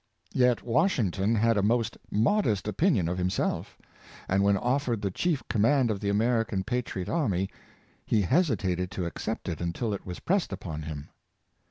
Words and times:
Yet 0.33 0.63
Washington 0.63 1.35
had 1.35 1.57
a 1.57 1.61
most 1.61 1.95
modest 2.09 2.67
opinion 2.67 3.07
of 3.07 3.19
him 3.19 3.29
self; 3.29 3.77
and 4.27 4.41
when 4.41 4.57
offered 4.57 5.03
the 5.03 5.11
chief 5.11 5.43
command 5.47 5.91
of 5.91 5.99
the 5.99 6.09
Amer 6.09 6.43
ican 6.43 6.65
patriot 6.65 7.07
army, 7.07 7.51
he 8.03 8.23
hesitated 8.23 8.89
to 8.89 9.05
accept 9.05 9.47
it 9.47 9.61
until 9.61 9.93
it 9.93 10.03
was 10.03 10.19
pressed 10.19 10.51
upon 10.51 10.81
him. 10.81 11.09